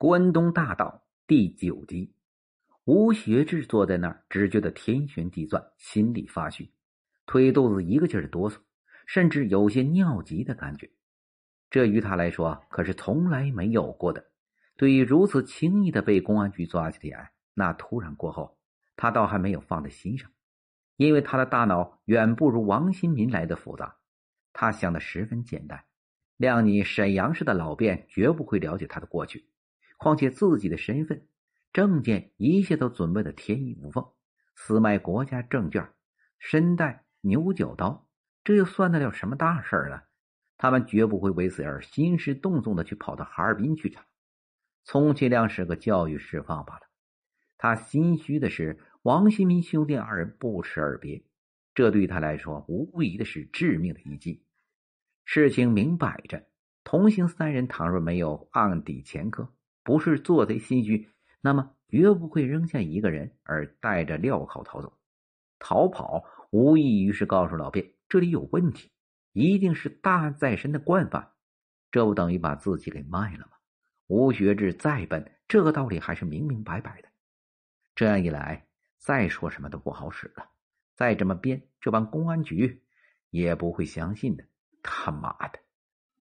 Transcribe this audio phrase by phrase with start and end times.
[0.00, 2.14] 关东大道第九集，
[2.84, 6.72] 吴学志坐在那儿，只觉得天旋地转，心里发虚，
[7.26, 8.56] 腿肚子一个劲儿的哆嗦，
[9.06, 10.90] 甚至有些尿急的感觉。
[11.68, 14.24] 这于他来说可是从来没有过的。
[14.74, 18.56] 对于如此轻易的被公安局抓起来，那突然过后，
[18.96, 20.30] 他倒还没有放在心上，
[20.96, 23.98] 因为他的大脑远不如王新民来的复杂。
[24.54, 25.84] 他想的十分简单：
[26.38, 29.44] 谅你沈阳市的老卞绝不会了解他的过去。
[30.00, 31.26] 况且自己的身份、
[31.74, 34.02] 证件一切都准备的天衣无缝，
[34.54, 35.90] 私卖国家证券，
[36.38, 38.08] 身带牛角刀，
[38.42, 40.00] 这又算得了什么大事儿呢？
[40.56, 44.06] 他们绝不会为此而兴师动众的去跑到哈尔滨去查。
[44.84, 46.80] 充其量是个教育释放罢了。
[47.58, 51.22] 他心虚的是，王新民兄弟二人不辞而别，
[51.74, 54.42] 这对他来说无疑的是致命的一击。
[55.26, 56.46] 事情明摆着，
[56.84, 59.52] 同行三人倘若没有案底前科。
[59.90, 64.96] 不是做贼心虚，那么绝不会扔下一个人而带着镣铐逃走。
[65.58, 68.92] 逃跑无异于是告诉老卞这里有问题，
[69.32, 71.32] 一定是大案在身的惯犯，
[71.90, 73.56] 这不等于把自己给卖了吗？
[74.06, 77.08] 吴学志再笨，这个道理还是明明白白的。
[77.96, 80.48] 这样一来，再说什么都不好使了。
[80.94, 82.80] 再这么编，这帮公安局
[83.30, 84.44] 也不会相信的。
[84.84, 85.58] 他妈的！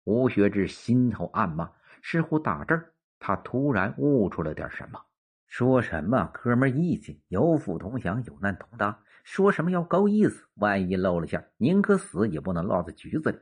[0.04, 2.94] 吴学志心头暗骂，似乎打这儿。
[3.20, 5.00] 他突然悟出了点什么，
[5.46, 13.38] 说什么“哥们义气，有福同享，有难同当”，说什么要够意思，万一露了馅，宁可死也不能落在局子里，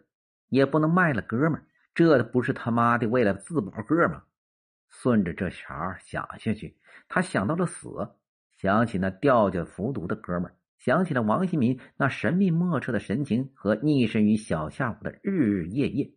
[0.49, 4.25] 也不能卖了哥们这不是他妈的为了自保个吗？
[4.89, 6.77] 顺着这茬想下去，
[7.09, 7.89] 他想到了死，
[8.57, 16.13] 想起那吊脚服毒的哥们想起了王新民那神秘莫测的神情和溺身于小下午的日日夜夜，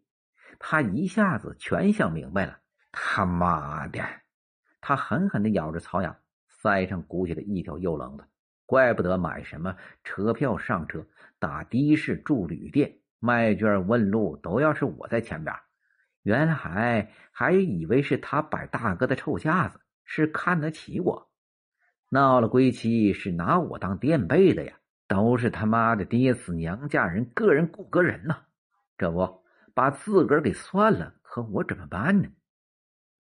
[0.57, 2.57] 他一下子全想明白了。
[2.91, 4.03] 他妈的！
[4.79, 6.15] 他狠狠的咬着曹阳，
[6.61, 8.23] 腮上鼓起了一条又棱子。
[8.65, 11.05] 怪不得买什么车票上车、
[11.39, 15.55] 打的士、住旅店、卖券问路都要是我在前边。
[16.23, 21.31] 原来还还以为是他摆大哥的臭架子，是看得起我。
[22.09, 24.73] 闹了归期是拿我当垫背的呀！
[25.07, 28.37] 都是他妈的爹死娘嫁人，个人顾个人呐！
[28.97, 29.43] 这不
[29.73, 32.29] 把自个儿给算了，可我怎么办呢？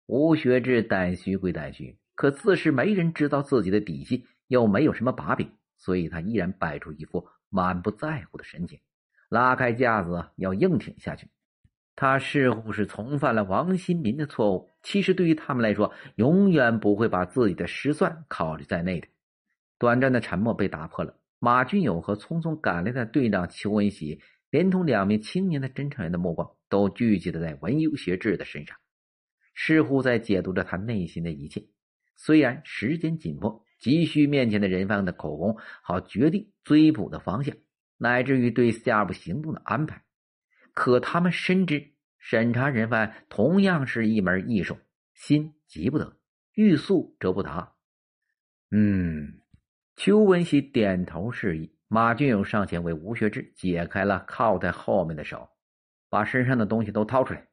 [0.09, 8.81] 吴学志胆虚归胆虚，可自是没人知道自己的底细，又没有什么把柄，所以他依然摆出一副满不在乎的神情，
[9.29, 11.29] 拉开架子要硬挺下去。
[11.95, 19.09] 他似乎是重犯了王新民的错误，其实对于他们来说，永远不会把自己的失算考虑在内的。
[19.79, 28.75] 短暂的沉默被打破了，马俊友和匆匆赶来的队长邱文喜，连同两名青年的侦查员的目光都聚集在文优学志的身上。
[29.61, 31.67] 似乎在解读着他内心的一切。
[32.15, 37.57] 虽然时间紧迫，急需面前的人犯的口供，好决定追捕的方向，
[37.97, 40.05] 乃至于对下一步行动的安排。
[40.75, 44.79] 可他们深知，审查人犯同样是一门艺术，
[45.13, 46.17] 心急不得，
[46.55, 47.75] 欲速则不达。
[48.71, 49.41] 嗯，
[49.97, 55.49] 邱文喜点头示意，马俊勇上前为吴学志解开了靠在后面的手，
[56.09, 57.49] 把身上的东西都掏出来。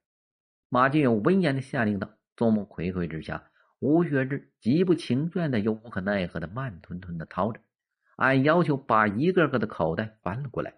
[0.69, 7.61] 马俊勇威严的下令道：“众目睽睽之下，吴学志极不情愿的又无可奈何的慢吞吞的掏着，
[8.15, 10.73] 按要求把一个个的口袋翻了过来。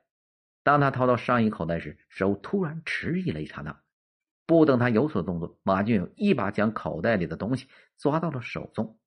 [0.63, 3.79] 当他掏到上衣口袋时，手突然迟疑了一刹那。
[4.45, 8.99] 不等他有所动作，马俊勇一把将口袋里的东西抓到了手中。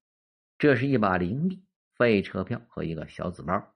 [0.59, 1.63] 这是一把零币、
[1.97, 3.75] 废车票和一个小纸包。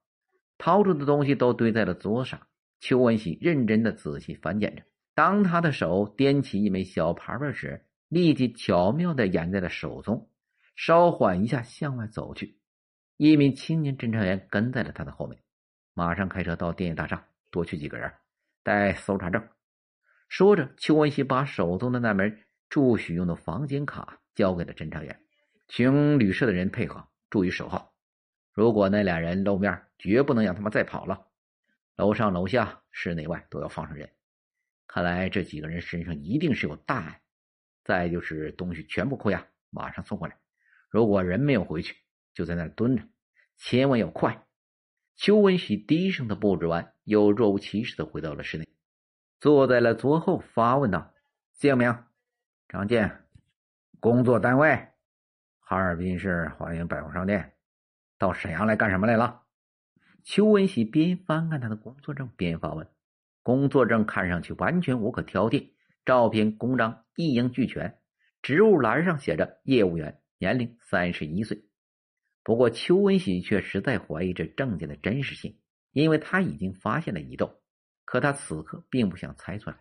[0.57, 2.41] 掏出的东西都堆在了桌上。
[2.81, 4.83] 邱文喜认真的仔细翻检着。”
[5.15, 10.29] 当他的手掂起一枚小牌牌时，立即巧妙的掩在了手中，
[10.75, 12.59] 稍缓一下向外走去。
[13.17, 15.41] 一名青年侦查员跟在了他的后面，
[15.95, 18.13] 马上开车到电影大厦，多取几个人，
[18.65, 19.41] 带搜查证。
[20.29, 22.35] 说着，邱文熙把手中的那枚
[22.69, 25.21] 住许用的房间卡交给了侦查员，
[25.69, 27.95] 请旅社的人配合，注意守号。
[28.53, 31.29] 如果那俩人露面，绝不能让他们再跑了。
[31.97, 34.11] 楼上楼下、室内外都要放上人。
[34.87, 37.21] 看来这几个人身上一定是有大案，
[37.83, 40.37] 再就是东西全部扣押，马上送回来。
[40.89, 41.97] 如果人没有回去，
[42.33, 43.03] 就在那蹲着，
[43.57, 44.47] 千万要快。
[45.17, 48.69] 邱文喜低声的布置完，又若无其事的回到了室内，
[49.41, 51.13] 坐在了桌后，发问道
[51.55, 52.05] ：“姓名？
[52.69, 53.25] 张健，
[54.01, 54.89] 工作单位？
[55.61, 57.53] 哈尔滨市华源百货商店。
[58.19, 59.43] 到沈阳来干什么来了？”
[60.25, 62.89] 邱文喜边翻看他的工作证边发问。
[63.45, 65.71] 工作证看上去完全无可挑剔，
[66.05, 67.99] 照片、公章一应俱全，
[68.41, 71.63] 职务栏上写着业务员，年龄三十一岁。
[72.43, 75.59] 不过邱文喜却实在怀疑这证件的真实性，
[75.93, 77.61] 因为他已经发现了疑窦，
[78.07, 79.77] 可他此刻并不想猜出来。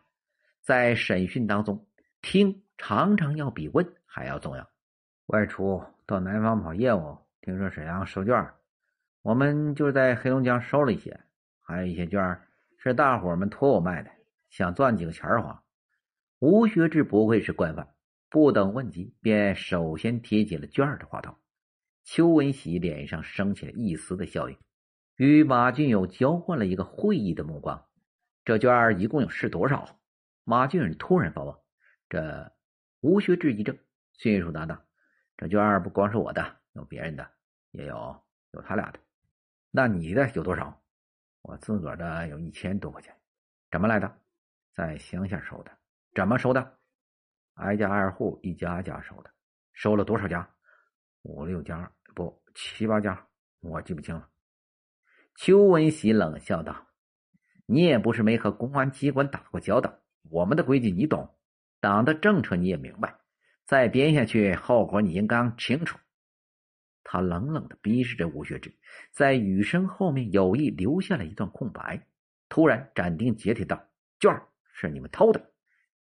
[0.61, 1.87] 在审讯当中，
[2.21, 4.69] 听常常要比问还要重要。
[5.27, 8.45] 外出到南方跑业务，听说沈阳收卷，
[9.21, 11.17] 我们就在黑龙江收了一些，
[11.61, 12.21] 还有一些卷
[12.83, 14.11] 是大伙们托我卖的，
[14.49, 15.63] 想赚几个钱花。
[16.39, 17.95] 吴学志不愧是惯犯，
[18.29, 21.33] 不等问及，便首先提起了卷的话头。
[22.03, 24.57] 邱文喜脸上升起了一丝的笑意，
[25.15, 27.85] 与马俊友交换了一个会意的目光。
[28.43, 29.97] 这卷一共有是多少？
[30.43, 31.55] 马俊友突然发问。
[32.09, 32.51] 这
[32.99, 33.79] 吴学志一怔，
[34.11, 34.83] 迅速答道。
[35.37, 37.25] 这卷不光是我的，有别人的，
[37.71, 38.21] 也有
[38.51, 38.99] 有他俩的。
[39.71, 40.82] 那你的有多少？
[41.43, 43.15] 我自个儿的有一千多块钱。
[43.69, 44.11] 怎么来的？
[44.73, 45.71] 在乡下收的。
[46.15, 46.77] 怎么收的？
[47.53, 49.29] 挨家挨户一家家收的。
[49.73, 50.49] 收了多少家？
[51.21, 53.27] 五六家，不七八家，
[53.59, 54.27] 我记不清了。
[55.35, 56.87] 邱文喜冷笑道
[57.65, 59.93] ：“你也不是没和公安机关打过交道，
[60.29, 61.35] 我们的规矩你懂，
[61.79, 63.15] 党的政策你也明白。”
[63.65, 65.97] 再编下去，后果你应当清楚。
[67.03, 68.73] 他冷冷的逼视着吴学志，
[69.11, 72.07] 在语声后面有意留下了一段空白，
[72.49, 73.89] 突然斩钉截铁道
[74.19, 74.41] ：“卷
[74.73, 75.51] 是你们偷的，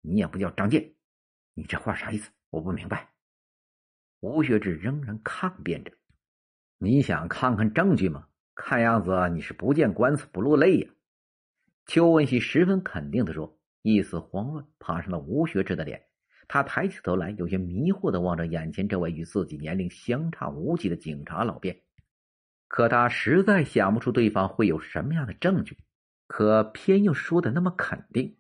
[0.01, 0.95] 你也不叫张健，
[1.55, 2.31] 你这话啥意思？
[2.51, 3.11] 我不明白。”
[4.21, 5.93] 吴学志仍然抗辩着
[6.79, 8.27] ：“你想看看证据吗？
[8.55, 10.91] 看样子你是不见棺材不落泪呀。”
[11.87, 16.08] 邱文熙十分肯定的说，一丝慌乱爬上了吴学志的脸。
[16.49, 21.83] 他抬起头来，有些迷惑的望着眼前这位与自己年龄相差无几的警察老辩，
[22.67, 25.77] 可他实在想不出对方会有什么样的证据，
[26.27, 28.35] 可偏又说的那么肯定。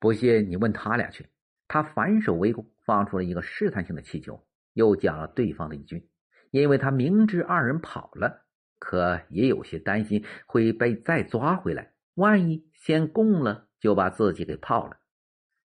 [0.00, 1.26] 不信你问他俩去。
[1.66, 6.10] 他反手围攻，放出了一个试探性的气球，又讲了对方的一句
[6.52, 8.44] ：“因为他明知二人跑了，
[8.78, 14.98] 可也有些担心会被再抓回来，万一先供了，就把自己给泡了。”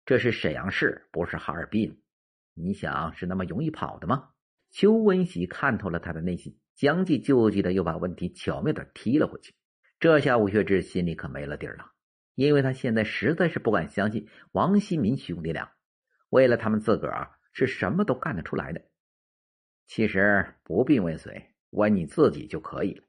[0.06, 2.02] 这是沈阳市，不是哈尔滨。
[2.52, 4.30] 你想是那么容易跑的吗？
[4.70, 9.54] 邱文喜看透了他的内心，将计就计的又把问题巧妙的踢了回去。
[9.98, 11.92] 这下吴学志心里可没了底儿了，
[12.34, 15.72] 因为他现在实在是不敢相信王新民兄弟俩
[16.28, 18.82] 为了他们自个儿是什么都干得出来的。
[19.86, 23.04] 其实不必问谁，问你自己就可以了。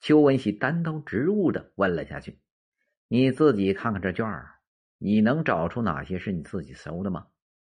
[0.00, 2.40] 邱文喜单刀直入的问了下去
[3.08, 4.50] ：“你自己看看这卷儿。”
[5.04, 7.26] 你能找出哪些是你自己收的吗？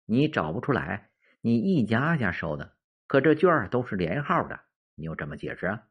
[0.04, 1.10] 你找不出来，
[1.40, 2.72] 你一家家收的。
[3.06, 4.58] 可这卷都是连号的，
[4.96, 5.84] 你又怎么解释啊？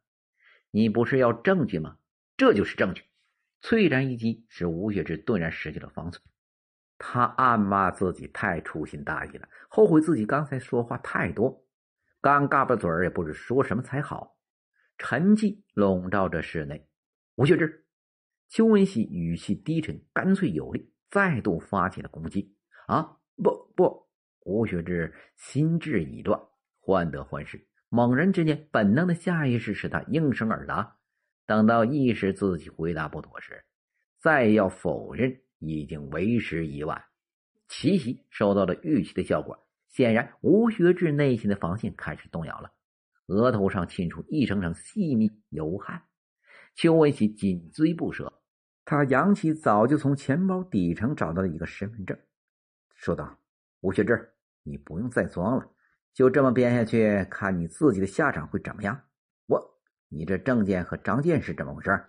[0.70, 1.98] 你不是要证据吗？
[2.36, 3.04] 这就是证据。
[3.62, 6.22] 翠然一击使吴学志顿然失去了方寸，
[6.98, 11.66] 他暗骂自己太粗心大意了，后悔自己刚才说话太多，
[12.20, 14.38] 刚嘎巴嘴儿也不知说什么才好。
[14.98, 16.86] 沉寂笼罩着室内。
[17.36, 17.86] 吴学志，
[18.50, 20.92] 邱文喜语气低沉，干脆有力。
[21.10, 22.56] 再度发起了攻击！
[22.88, 24.08] 啊，不不！
[24.46, 26.40] 吴学志心智已断，
[26.80, 27.68] 患得患失。
[27.90, 30.98] 猛然之间，本能的下意识使他应声而答。
[31.46, 33.64] 等到意识自己回答不妥时，
[34.20, 37.04] 再要否认已经为时已晚。
[37.68, 42.72] 奇袭收到了预期的效果，显然吴学志内心的防线开始动摇了，
[43.28, 46.04] 额头上沁出一层层细密油汗。
[46.76, 48.39] 邱文喜紧追不舍。
[48.90, 52.18] 他扬起早就从钱包底层找到的一个身份证，
[52.96, 53.38] 说道
[53.82, 55.72] ：“吴学志，你不用再装了，
[56.12, 59.00] 就这么编下去，看你自己的下场会怎么样？
[59.46, 59.64] 我，
[60.08, 62.04] 你这证件和张健是怎么回事？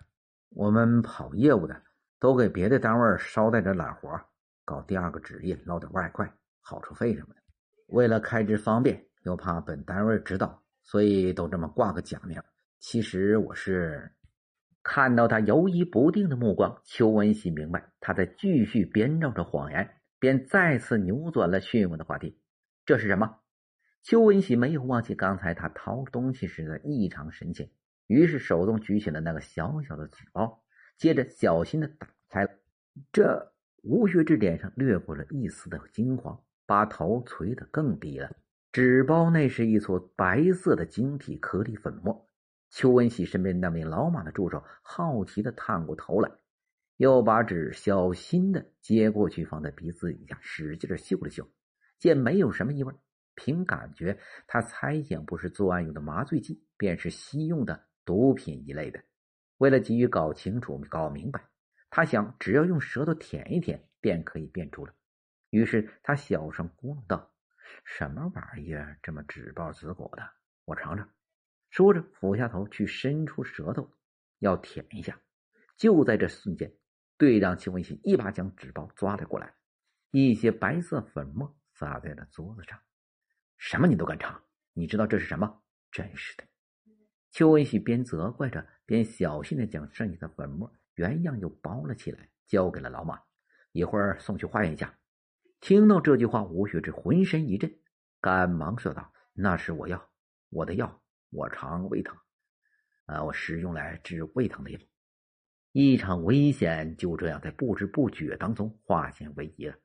[0.49, 1.83] 我们跑业务的
[2.19, 4.19] 都给别的单位捎带着揽活，
[4.65, 6.27] 搞第二个职业捞点外快、
[6.61, 7.41] 好处费什么的。
[7.89, 12.41] 为了开支方便，又怕本单位知道，所以都这么挂个假名。
[12.79, 14.11] 其实我是……”
[14.83, 22.39] 看到他犹疑不定的目光，邱文喜明白他在继续编造着谎言，便再次扭转了询问的话题
[22.85, 23.37] ：“这是什么？”
[24.01, 27.69] 邱文喜没有忘记刚才他掏东西时的异常神情，
[28.07, 30.63] 于是手动举起了那个小小的纸包，
[30.97, 32.49] 接着小心的打开了。
[33.11, 38.35] 这吴学志脸上掠过了一丝的惊慌，把头垂得更低了。
[38.71, 42.27] 纸包内是一撮白色的晶体颗粒粉末。
[42.71, 46.31] 邱文喜身边那名老马的助手好奇的探过头来，
[46.95, 51.45] 又把纸小心的接过去，放在鼻子底下，使劲的嗅了嗅，
[51.99, 52.93] 见没有什么异味，
[53.35, 59.03] 凭感觉他猜想不是作案用的麻醉剂，便是吸用的毒品一类的。
[59.57, 61.41] 为了急于搞清楚、搞明白，
[61.89, 64.93] 他想只要用舌头舔一舔便可以辨出了。
[65.49, 67.29] 于是他小声咕哝道
[67.83, 70.23] ：“什么玩意儿这么纸包子裹的？
[70.63, 71.07] 我尝尝。
[71.71, 73.89] 说着，俯下头去伸出舌头
[74.39, 75.19] 要舔一下。
[75.77, 76.71] 就在这瞬间，
[77.17, 79.55] 队长邱文喜一把将纸包抓了过来，
[80.11, 82.77] 一些白色粉末撒在了桌子上。
[83.57, 84.43] 什么你都敢尝？
[84.73, 85.61] 你知道这是什么？
[85.91, 86.43] 真是的！
[87.31, 93.17] 邱文喜边责怪着，边小心的将剩下的粉末原样又包了起来，交给了老马。
[93.71, 94.93] 一会儿送去化验一下。
[95.61, 97.73] 听到这句话，吴学志浑身一震，
[98.19, 100.09] 赶忙说道：“那是我药，
[100.49, 101.00] 我的药，
[101.31, 102.15] 我常胃疼，
[103.05, 104.79] 啊，我是用来治胃疼的药。”
[105.71, 109.75] 一场危险就这样在不知不觉当中化险为夷了。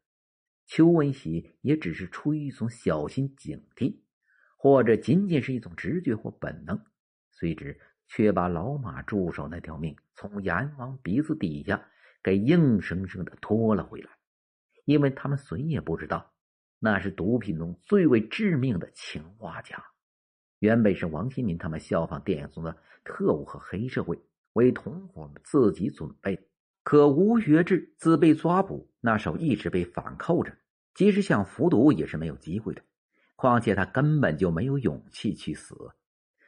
[0.66, 4.00] 邱文喜也只是出于一种小心警惕，
[4.58, 6.84] 或者仅仅是一种直觉或本能。
[7.30, 11.88] 随之，却把老马助手那条命从阎王鼻子底下
[12.20, 14.10] 给硬生生的拖了回来，
[14.86, 16.34] 因为他们谁也不知道，
[16.80, 19.84] 那是毒品中最为致命的氰化钾。
[20.58, 24.18] 原本是王新民他们效仿电影中的特务和黑社会
[24.54, 26.48] 为同伙们自己准备，
[26.82, 30.52] 可吴学志自被抓捕那手一直被反扣着，
[30.94, 32.82] 即使想服毒也是没有机会的。
[33.36, 35.76] 况且他根本就没有勇气去死。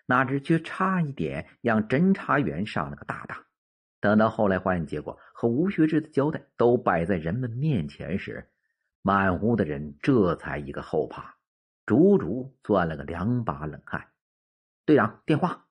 [0.06, 3.44] 哪知却差一点让侦查员上了个大当。
[4.00, 8.48] 等到后来化验结果和吴学志的交代都摆在人们面前时，
[9.02, 11.36] 满屋的人这才一个后怕，
[11.88, 14.08] 足足钻了个两把冷汗。
[14.84, 15.64] 队长，电话。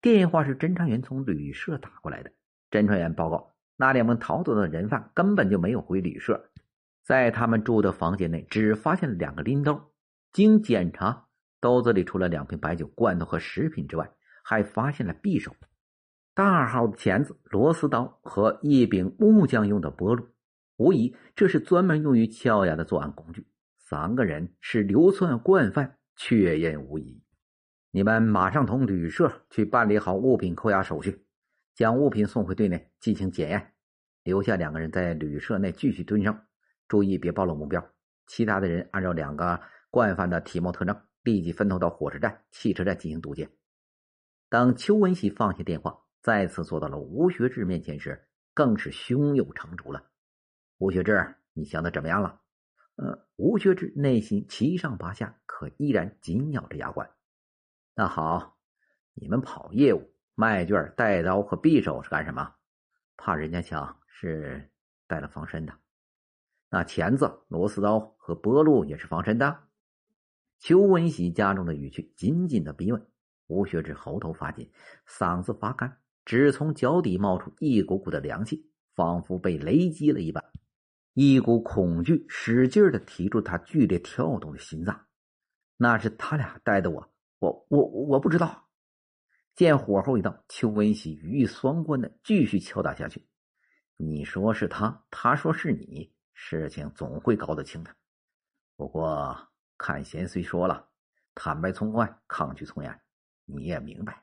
[0.00, 2.32] 电话是侦查员从旅社打过来的。
[2.72, 6.50] 侦查员报告，那两名逃走的人犯根本就没有回旅社，
[7.04, 9.92] 在他们住的房间内只发现了两个拎兜，
[10.32, 11.28] 经检查。
[11.60, 14.10] 兜子里除了两瓶白酒、罐头和食品之外，
[14.42, 15.54] 还发现了匕首、
[16.34, 20.26] 大号的钳子、螺丝刀和一柄木匠用的拨路。
[20.78, 23.46] 无疑，这是专门用于敲牙的作案工具。
[23.92, 27.22] 三个人是流窜惯犯，确认无疑。
[27.90, 31.26] 你们马上同旅社去办理好物品扣押手续，
[31.74, 33.74] 将物品送回队内进行检验。
[34.22, 36.34] 留下两个人在旅社内继续蹲守，
[36.88, 37.86] 注意别暴露目标。
[38.26, 40.98] 其他的人按照两个惯犯的体貌特征。
[41.22, 43.46] 立即分头到火车站、汽车站进行堵截。
[44.48, 50.02] 当邱文喜放下电话，再次坐到了吴学志面前时，更是胸有成竹了。
[50.78, 52.40] 吴学志，你想的怎么样了？
[53.02, 57.10] 呃，吴学志内心七上八下，可依然紧咬着牙关。
[57.96, 58.56] 那好，
[59.14, 62.54] 你们跑业务、卖券、带刀和匕首是干什么？
[63.16, 64.70] 怕人家抢，是
[65.08, 65.74] 带了防身的。
[66.70, 69.64] 那钳子、螺丝刀和拨路也是防身的。
[70.60, 73.04] 邱文喜加重了语气，紧紧的逼问。
[73.48, 74.70] 吴学志喉头发紧，
[75.08, 80.44] 嗓子发干，只从脚底冒出一股股的凉气，仿佛被雷击了一般。
[81.14, 85.06] 一股恐惧使劲的提住他剧烈跳动的心脏。
[85.76, 88.68] 那是他俩带的我，我我我不知道。
[89.54, 93.26] 见火候已到，邱文喜语意双关的继续敲打下去。
[93.96, 97.90] 你说是他，他说是你，事情总会搞得清的。
[98.76, 99.48] 不过。
[99.78, 100.88] 看贤虽说了，
[101.34, 103.00] 坦白从宽，抗拒从严。
[103.46, 104.22] 你也明白，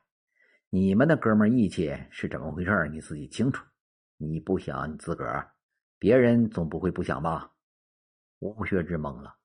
[0.70, 3.62] 你们的哥们义气是怎么回事你自己清楚。
[4.16, 5.52] 你不想你自个儿，
[6.00, 7.52] 别人总不会不想吧？
[8.40, 9.36] 吴学之懵了，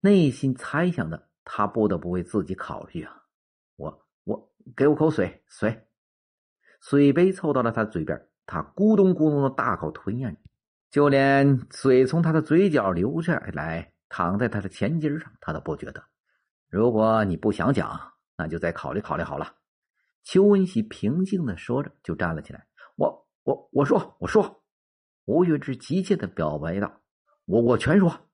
[0.00, 3.22] 内心猜想的他不得不为自己考虑啊。
[3.76, 5.86] 我我给我口水水，
[6.80, 10.40] 水杯凑到了他嘴边，他咕咚咕咚的大口吞咽着，
[10.90, 13.94] 就连水从他的嘴角流下来。
[14.08, 16.02] 躺在他的前襟上，他都不觉得。
[16.68, 18.00] 如果你不想讲，
[18.36, 19.56] 那就再考虑考虑好了。
[20.22, 22.64] 邱文喜平静的说着，就站了起来。
[22.94, 24.62] 我我我说我说，
[25.26, 27.00] 吴学志急切的表白道
[27.46, 28.28] ：“我我全说。”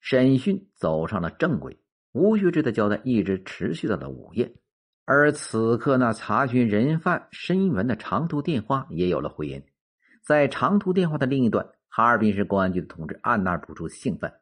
[0.00, 1.76] 审讯走上了正轨。
[2.12, 4.54] 吴学志的交代一直持续到了午夜，
[5.04, 9.62] 而此刻那查询人犯身份的长途电话也有了回音。
[10.24, 14.32] 在长途电话的另一端，哈尔滨市公安局的同志按捺不住兴奋。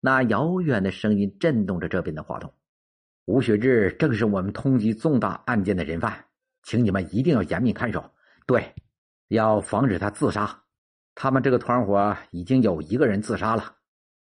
[0.00, 2.52] 那遥远的声音震动着这边的话筒。
[3.26, 6.24] 吴学志正是我们通缉重大案件的人犯，
[6.64, 8.10] 请你们一定要严密看守。
[8.46, 8.74] 对，
[9.28, 10.63] 要防止他自杀。
[11.14, 13.76] 他们这个团伙已经有一个人自杀了。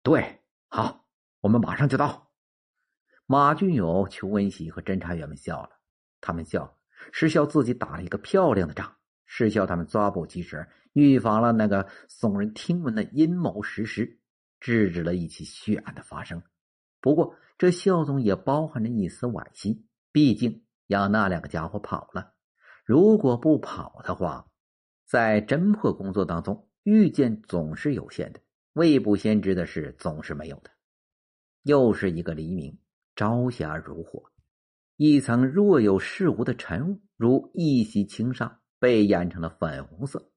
[0.03, 1.05] 对，好，
[1.41, 2.31] 我们马上就到。
[3.25, 5.69] 马俊友、邱文喜和侦查员们笑了，
[6.21, 6.77] 他们笑
[7.11, 14.19] 是笑自己打了一个漂亮的仗，是笑他们抓捕及时，预防了那个耸人听闻的阴谋实施。
[14.61, 16.41] 制止了一起血案的发生，
[16.99, 19.85] 不过这笑中也包含着一丝惋惜。
[20.11, 22.33] 毕竟让那两个家伙跑了，
[22.83, 24.47] 如果不跑的话，
[25.05, 28.39] 在侦破工作当中，遇见总是有限的，
[28.73, 30.69] 未卜先知的事总是没有的。
[31.63, 32.77] 又是一个黎明，
[33.15, 34.21] 朝霞如火，
[34.95, 40.31] 一层若有似无的晨雾如一袭轻纱，被染成了粉红色，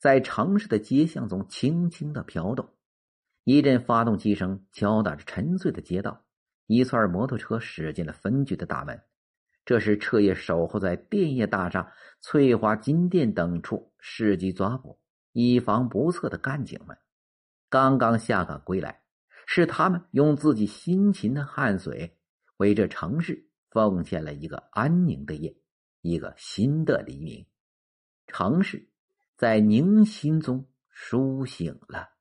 [0.00, 2.68] 在城市的街巷中轻轻的飘动。
[3.44, 6.24] 一阵发动机声敲打着沉睡的街道，
[6.66, 9.00] 一串摩托车驶进了分局的大门。
[9.64, 14.98] 这是彻夜守候在电业大厦、翠华金店等处伺机抓捕、
[15.32, 16.96] 以防不测的干警们，
[17.68, 19.02] 刚刚下岗归来。
[19.44, 22.16] 是他们用自己辛勤的汗水，
[22.58, 25.54] 为这城市奉献了一个安宁的夜，
[26.00, 27.44] 一个新的黎明。
[28.28, 28.88] 城市
[29.36, 32.11] 在宁心中苏醒了。